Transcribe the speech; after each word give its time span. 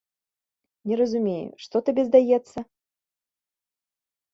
Не 0.91 0.95
разумею, 1.01 1.51
што 1.67 1.75
табе 1.91 2.03
здаецца? 2.11 2.59